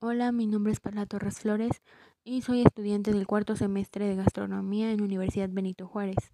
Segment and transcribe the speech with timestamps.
[0.00, 1.82] Hola, mi nombre es Perla Torres Flores
[2.22, 6.30] y soy estudiante del cuarto semestre de gastronomía en Universidad Benito Juárez.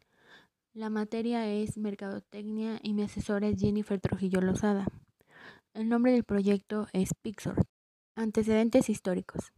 [0.74, 4.86] La materia es Mercadotecnia y mi asesora es Jennifer Trujillo Lozada.
[5.72, 7.66] El nombre del proyecto es Pixor.
[8.14, 9.54] Antecedentes históricos.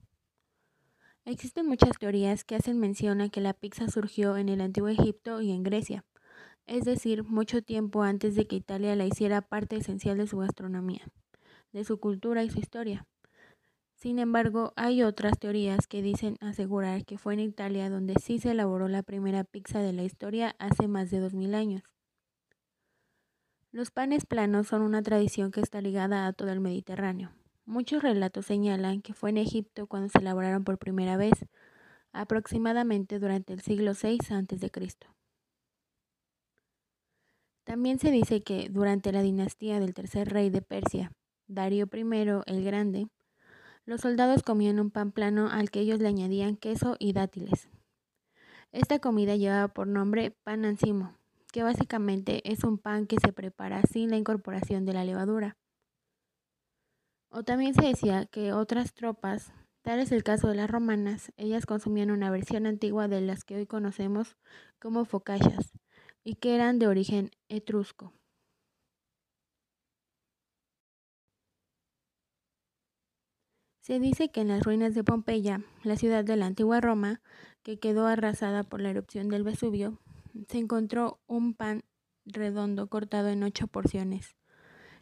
[1.25, 5.41] Existen muchas teorías que hacen mención a que la pizza surgió en el antiguo Egipto
[5.41, 6.05] y en Grecia,
[6.67, 11.09] es decir, mucho tiempo antes de que Italia la hiciera parte esencial de su gastronomía,
[11.73, 13.05] de su cultura y su historia.
[13.97, 18.51] Sin embargo, hay otras teorías que dicen asegurar que fue en Italia donde sí se
[18.51, 21.83] elaboró la primera pizza de la historia hace más de 2000 años.
[23.73, 27.33] Los panes planos son una tradición que está ligada a todo el Mediterráneo.
[27.65, 31.47] Muchos relatos señalan que fue en Egipto cuando se elaboraron por primera vez,
[32.13, 34.71] aproximadamente durante el siglo VI a.C.
[37.65, 41.13] También se dice que durante la dinastía del tercer rey de Persia,
[41.49, 43.09] Darío I el Grande,
[43.87, 47.69] los soldados comían un pan plano al que ellos le añadían queso y dátiles.
[48.73, 51.17] Esta comida llevaba por nombre pan ancimo,
[51.53, 55.57] que básicamente es un pan que se prepara sin la incorporación de la levadura.
[57.31, 61.65] O también se decía que otras tropas, tal es el caso de las romanas, ellas
[61.65, 64.37] consumían una versión antigua de las que hoy conocemos
[64.81, 65.73] como focaccias
[66.25, 68.13] y que eran de origen etrusco.
[73.87, 77.21] Se dice que en las ruinas de Pompeya, la ciudad de la antigua Roma,
[77.63, 80.01] que quedó arrasada por la erupción del Vesubio,
[80.49, 81.85] se encontró un pan
[82.25, 84.35] redondo cortado en ocho porciones,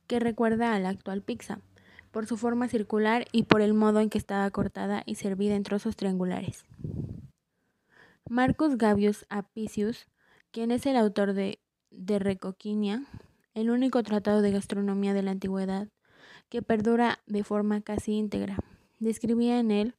[0.06, 1.62] que recuerda a la actual pizza,
[2.10, 5.62] por su forma circular y por el modo en que estaba cortada y servida en
[5.62, 6.66] trozos triangulares.
[8.28, 10.08] Marcus Gavius Apicius,
[10.50, 11.58] quien es el autor de
[11.90, 13.06] De Recoquinia,
[13.54, 15.88] el único tratado de gastronomía de la antigüedad
[16.50, 18.58] que perdura de forma casi íntegra,
[18.98, 19.94] Describía en él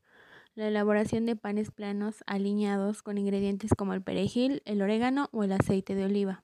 [0.56, 5.52] la elaboración de panes planos aliñados con ingredientes como el perejil, el orégano o el
[5.52, 6.44] aceite de oliva.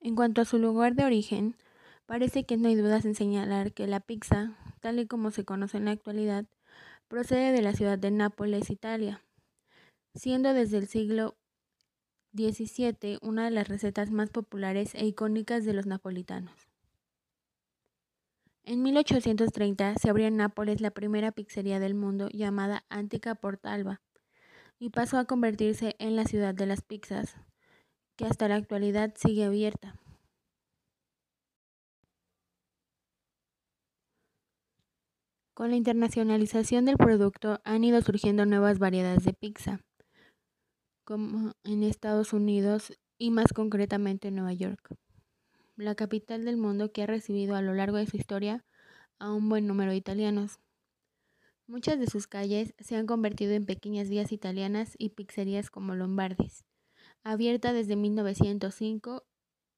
[0.00, 1.56] En cuanto a su lugar de origen,
[2.06, 5.76] parece que no hay dudas en señalar que la pizza, tal y como se conoce
[5.76, 6.44] en la actualidad,
[7.06, 9.22] procede de la ciudad de Nápoles, Italia,
[10.16, 11.36] siendo desde el siglo
[12.34, 16.71] XVII una de las recetas más populares e icónicas de los napolitanos.
[18.64, 24.00] En 1830 se abrió en Nápoles la primera pizzería del mundo llamada Antica Portalba
[24.78, 27.36] y pasó a convertirse en la ciudad de las pizzas,
[28.16, 29.96] que hasta la actualidad sigue abierta.
[35.54, 39.80] Con la internacionalización del producto han ido surgiendo nuevas variedades de pizza,
[41.04, 45.01] como en Estados Unidos y más concretamente en Nueva York
[45.76, 48.64] la capital del mundo que ha recibido a lo largo de su historia
[49.18, 50.58] a un buen número de italianos.
[51.66, 56.64] Muchas de sus calles se han convertido en pequeñas vías italianas y pizzerías como Lombardis,
[57.22, 59.24] abierta desde 1905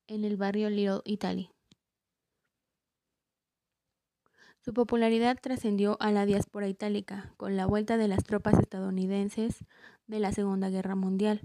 [0.07, 1.51] en el barrio Little Italy.
[4.65, 9.65] Su popularidad trascendió a la diáspora itálica con la vuelta de las tropas estadounidenses
[10.07, 11.43] de la Segunda Guerra Mundial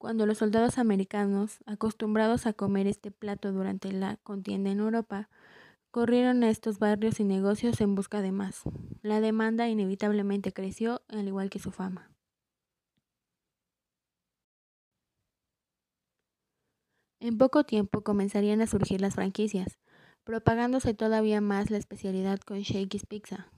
[0.00, 5.28] cuando los soldados americanos, acostumbrados a comer este plato durante la contienda en Europa,
[5.90, 8.62] corrieron a estos barrios y negocios en busca de más.
[9.02, 12.10] La demanda inevitablemente creció, al igual que su fama.
[17.20, 19.78] En poco tiempo comenzarían a surgir las franquicias,
[20.24, 23.52] propagándose todavía más la especialidad con Shakey's Pizza,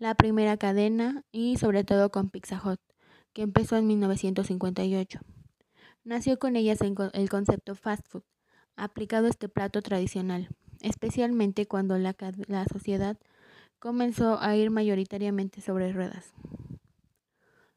[0.00, 2.80] la primera cadena y sobre todo con Pizza Hut,
[3.32, 5.20] que empezó en 1958.
[6.08, 8.22] Nació con ellas el concepto fast food,
[8.76, 10.48] aplicado a este plato tradicional,
[10.80, 13.18] especialmente cuando la, la sociedad
[13.78, 16.32] comenzó a ir mayoritariamente sobre ruedas.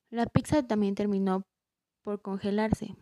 [0.09, 1.45] La pizza también terminó
[2.03, 2.95] por congelarse,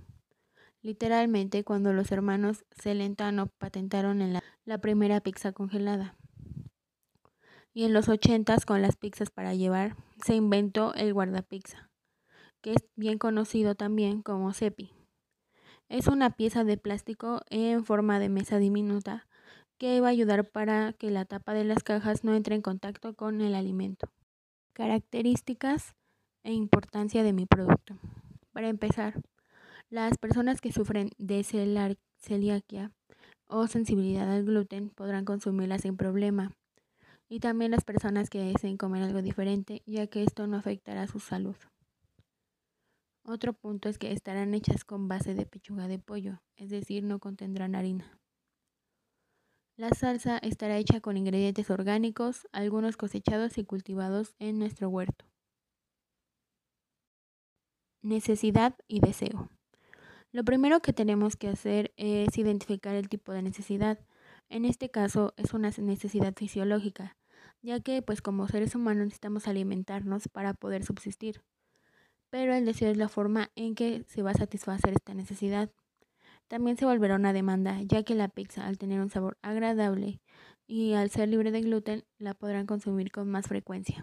[0.81, 6.15] literalmente cuando los hermanos Celentano patentaron en la, la primera pizza congelada.
[7.71, 11.91] Y en los ochentas, con las pizzas para llevar, se inventó el guardapizza,
[12.61, 14.98] que es bien conocido también como cepi.
[15.89, 19.27] Es una pieza de plástico en forma de mesa diminuta
[19.79, 23.15] que va a ayudar para que la tapa de las cajas no entre en contacto
[23.15, 24.07] con el alimento.
[24.73, 25.95] Características
[26.43, 27.97] e importancia de mi producto.
[28.51, 29.19] Para empezar,
[29.89, 32.91] las personas que sufren de celiaquia
[33.47, 36.51] o sensibilidad al gluten podrán consumirla sin problema.
[37.27, 41.19] Y también las personas que deseen comer algo diferente, ya que esto no afectará su
[41.19, 41.55] salud.
[43.31, 47.19] Otro punto es que estarán hechas con base de pechuga de pollo, es decir, no
[47.19, 48.19] contendrán harina.
[49.77, 55.25] La salsa estará hecha con ingredientes orgánicos, algunos cosechados y cultivados en nuestro huerto.
[58.01, 59.51] Necesidad y deseo.
[60.31, 63.99] Lo primero que tenemos que hacer es identificar el tipo de necesidad.
[64.49, 67.15] En este caso es una necesidad fisiológica,
[67.61, 71.43] ya que pues como seres humanos necesitamos alimentarnos para poder subsistir.
[72.29, 75.69] Pero el deseo es la forma en que se va a satisfacer esta necesidad.
[76.47, 80.21] También se volverá una demanda, ya que la pizza al tener un sabor agradable
[80.67, 83.99] y al ser libre de gluten la podrán consumir con más frecuencia.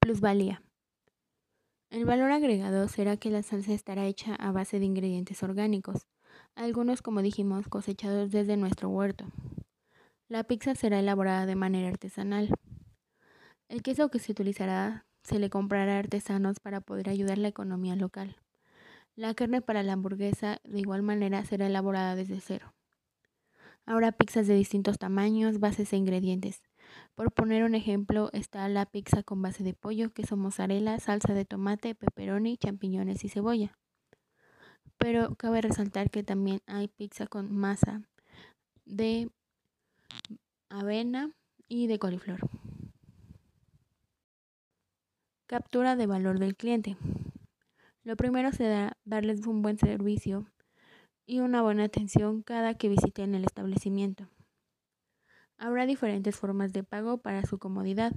[0.00, 0.62] Plusvalía.
[1.90, 6.06] El valor agregado será que la salsa estará hecha a base de ingredientes orgánicos,
[6.54, 9.26] algunos como dijimos cosechados desde nuestro huerto.
[10.32, 12.48] La pizza será elaborada de manera artesanal.
[13.68, 17.96] El queso que se utilizará se le comprará a artesanos para poder ayudar la economía
[17.96, 18.36] local.
[19.14, 22.72] La carne para la hamburguesa de igual manera será elaborada desde cero.
[23.84, 26.62] Ahora pizzas de distintos tamaños, bases e ingredientes.
[27.14, 31.44] Por poner un ejemplo, está la pizza con base de pollo, queso mozzarella, salsa de
[31.44, 33.76] tomate, pepperoni, champiñones y cebolla.
[34.96, 38.00] Pero cabe resaltar que también hay pizza con masa
[38.86, 39.30] de
[40.68, 41.30] avena
[41.68, 42.40] y de coliflor.
[45.46, 46.96] Captura de valor del cliente.
[48.04, 50.46] Lo primero será darles un buen servicio
[51.26, 54.28] y una buena atención cada que visiten el establecimiento.
[55.58, 58.12] Habrá diferentes formas de pago para su comodidad,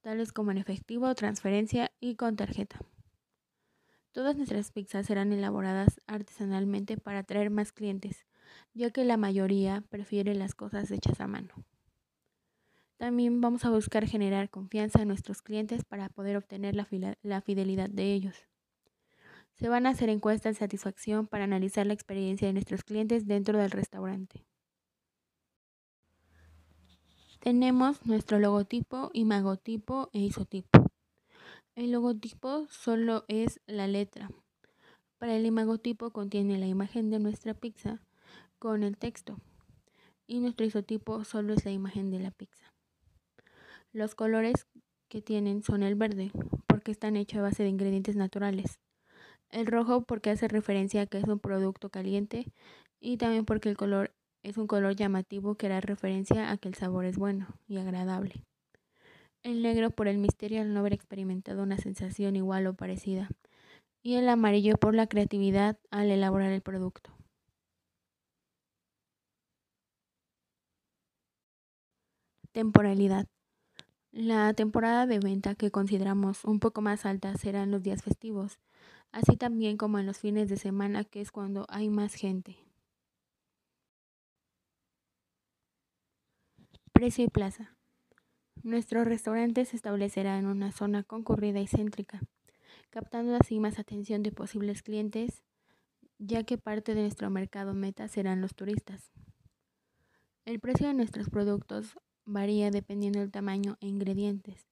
[0.00, 2.80] tales como en efectivo, transferencia y con tarjeta.
[4.12, 8.26] Todas nuestras pizzas serán elaboradas artesanalmente para atraer más clientes,
[8.74, 11.52] ya que la mayoría prefiere las cosas hechas a mano.
[12.98, 18.12] También vamos a buscar generar confianza en nuestros clientes para poder obtener la, fidelidad de
[18.12, 18.34] ellos.
[19.54, 23.56] Se van a hacer encuestas de satisfacción para analizar la experiencia de nuestros clientes dentro
[23.58, 24.44] del restaurante.
[27.38, 30.90] Tenemos nuestro logotipo, imagotipo e isotipo.
[31.76, 34.28] El logotipo solo es la letra.
[35.18, 38.02] Para el imagotipo contiene la imagen de nuestra pizza
[38.58, 39.38] con el texto.
[40.26, 42.72] Y nuestro isotipo solo es la imagen de la pizza.
[43.92, 44.66] Los colores
[45.08, 46.30] que tienen son el verde,
[46.66, 48.78] porque están hechos a base de ingredientes naturales.
[49.50, 52.52] El rojo porque hace referencia a que es un producto caliente
[53.00, 54.12] y también porque el color
[54.42, 58.44] es un color llamativo que da referencia a que el sabor es bueno y agradable.
[59.42, 63.28] El negro por el misterio al no haber experimentado una sensación igual o parecida.
[64.02, 67.17] Y el amarillo por la creatividad al elaborar el producto.
[72.58, 73.28] Temporalidad.
[74.10, 78.58] La temporada de venta que consideramos un poco más alta será en los días festivos,
[79.12, 82.56] así también como en los fines de semana, que es cuando hay más gente.
[86.92, 87.76] Precio y plaza.
[88.64, 92.22] Nuestro restaurante se establecerá en una zona concurrida y céntrica,
[92.90, 95.44] captando así más atención de posibles clientes,
[96.18, 99.12] ya que parte de nuestro mercado meta serán los turistas.
[100.44, 101.96] El precio de nuestros productos
[102.28, 104.66] varía dependiendo del tamaño e ingredientes.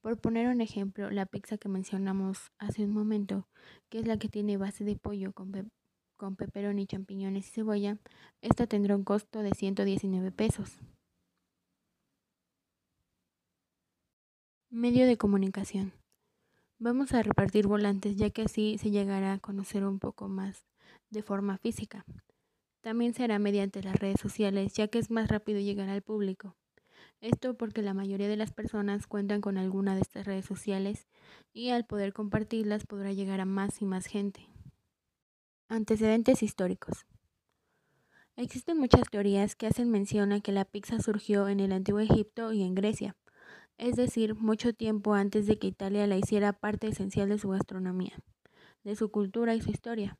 [0.00, 3.46] Por poner un ejemplo, la pizza que mencionamos hace un momento,
[3.88, 5.52] que es la que tiene base de pollo con,
[6.16, 7.98] con pepperoni, champiñones y cebolla,
[8.40, 10.80] esta tendrá un costo de 119 pesos.
[14.70, 15.92] Medio de comunicación.
[16.78, 20.66] Vamos a repartir volantes ya que así se llegará a conocer un poco más
[21.10, 22.04] de forma física.
[22.80, 26.56] También será mediante las redes sociales ya que es más rápido llegar al público.
[27.22, 31.06] Esto porque la mayoría de las personas cuentan con alguna de estas redes sociales
[31.52, 34.48] y al poder compartirlas podrá llegar a más y más gente.
[35.68, 37.06] Antecedentes históricos.
[38.34, 42.52] Existen muchas teorías que hacen mención a que la pizza surgió en el antiguo Egipto
[42.52, 43.14] y en Grecia,
[43.78, 48.18] es decir, mucho tiempo antes de que Italia la hiciera parte esencial de su gastronomía,
[48.82, 50.18] de su cultura y su historia.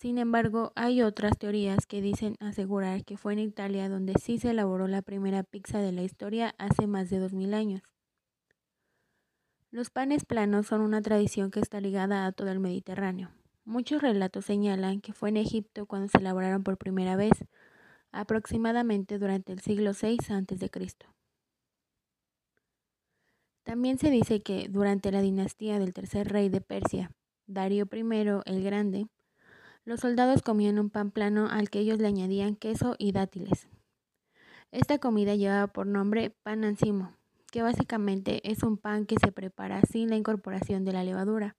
[0.00, 4.52] Sin embargo, hay otras teorías que dicen asegurar que fue en Italia donde sí se
[4.52, 7.82] elaboró la primera pizza de la historia hace más de 2000 años.
[9.70, 13.28] Los panes planos son una tradición que está ligada a todo el Mediterráneo.
[13.66, 17.34] Muchos relatos señalan que fue en Egipto cuando se elaboraron por primera vez,
[18.10, 20.70] aproximadamente durante el siglo VI a.C.
[23.64, 27.10] También se dice que durante la dinastía del tercer rey de Persia,
[27.46, 29.06] Darío I el Grande,
[29.84, 33.68] los soldados comían un pan plano al que ellos le añadían queso y dátiles.
[34.72, 37.16] Esta comida llevaba por nombre pan ancimo,
[37.50, 41.56] que básicamente es un pan que se prepara sin la incorporación de la levadura.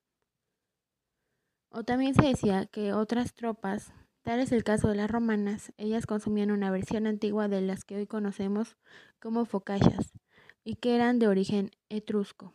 [1.70, 6.06] O también se decía que otras tropas, tal es el caso de las romanas, ellas
[6.06, 8.78] consumían una versión antigua de las que hoy conocemos
[9.20, 10.12] como focaccias
[10.64, 12.54] y que eran de origen etrusco.